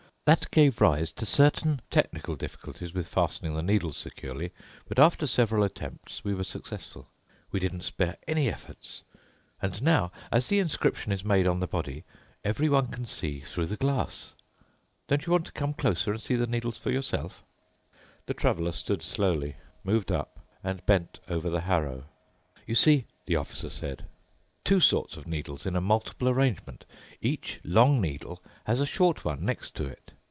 [0.25, 4.51] That gave rise to certain technical difficulties with fastening the needles securely,
[4.87, 7.09] but after several attempts we were successful.
[7.51, 9.01] We didn't spare any efforts.
[9.63, 12.05] And now, as the inscription is made on the body,
[12.45, 14.33] everyone can see through the glass.
[15.07, 17.43] Don't you want to come closer and see the needles for yourself."
[18.27, 22.05] The Traveler stood slowly, moved up, and bent over the harrow.
[22.67, 24.05] "You see," the Officer said,
[24.63, 26.85] "two sorts of needles in a multiple arrangement.
[27.19, 30.13] Each long needle has a short one next to it.